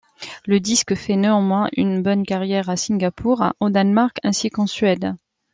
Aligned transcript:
Le 0.47 0.59
disque 0.59 0.95
fait 0.95 1.15
néanmoins 1.15 1.69
une 1.77 2.01
bonne 2.01 2.25
carrière 2.25 2.71
à 2.71 2.75
Singapour, 2.75 3.53
au 3.59 3.69
Danemark 3.69 4.17
ainsi 4.23 4.49
qu'en 4.49 4.65
Suède. 4.65 5.15